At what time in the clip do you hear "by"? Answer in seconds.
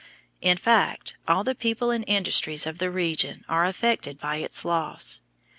4.19-4.37